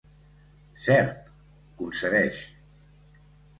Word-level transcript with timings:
Cert 0.85 1.29
—concedeix—. 1.83 2.43